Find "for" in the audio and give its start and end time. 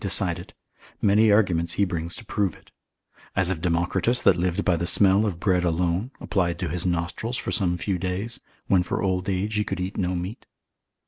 7.37-7.51, 8.81-9.03